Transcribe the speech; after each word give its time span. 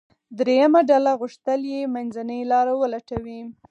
درېیمه 0.37 0.81
ډله 0.89 1.11
غوښتل 1.21 1.61
یې 1.73 1.81
منځنۍ 1.95 2.41
لاره 2.51 2.73
ولټوي. 2.77 3.41